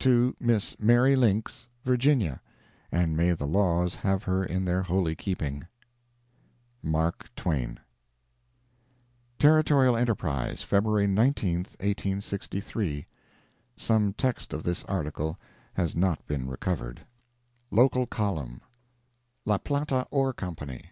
[0.00, 2.42] To Miss Mary Links, Virginia
[2.92, 5.66] (and may the laws have her in their holy keeping).
[6.82, 7.80] MARK TWAIN
[9.38, 13.06] Territorial Enterprise, February 19, 1863
[13.74, 15.38] [some text of this article
[15.72, 17.06] has not been recovered]
[17.70, 18.60] LOCAL COLUMN
[19.46, 20.90] [LA PLATA ORE COMPANY.